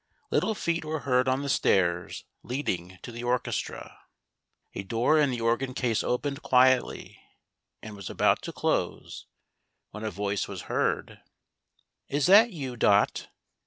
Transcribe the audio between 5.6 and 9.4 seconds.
case opened quietly and was about to close,